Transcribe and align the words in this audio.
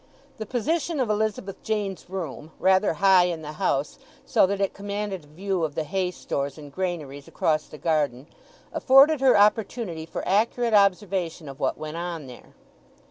The 0.39 0.47
position 0.47 0.99
of 0.99 1.11
Elizabeth 1.11 1.61
Jane's 1.61 2.09
room—rather 2.09 2.93
high 2.93 3.25
in 3.25 3.43
the 3.43 3.51
house, 3.51 3.99
so 4.25 4.47
that 4.47 4.59
it 4.59 4.73
commanded 4.73 5.25
a 5.25 5.27
view 5.27 5.63
of 5.63 5.75
the 5.75 5.83
hay 5.83 6.09
stores 6.09 6.57
and 6.57 6.71
granaries 6.71 7.27
across 7.27 7.67
the 7.67 7.77
garden—afforded 7.77 9.21
her 9.21 9.37
opportunity 9.37 10.07
for 10.07 10.27
accurate 10.27 10.73
observation 10.73 11.47
of 11.47 11.59
what 11.59 11.77
went 11.77 11.97
on 11.97 12.25
there. 12.25 12.55